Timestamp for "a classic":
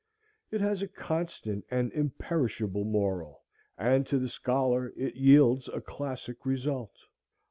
5.71-6.43